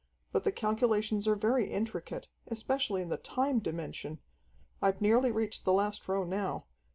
But 0.31 0.45
the 0.45 0.51
calculations 0.51 1.27
are 1.27 1.35
very 1.35 1.69
intricate, 1.71 2.25
especially 2.47 3.03
in 3.03 3.09
the 3.09 3.17
time 3.17 3.59
dimension. 3.59 4.17
I've 4.81 4.99
nearly 4.99 5.31
reached 5.31 5.63
the 5.63 5.73
last 5.73 6.07
row 6.07 6.23
now. 6.23 6.65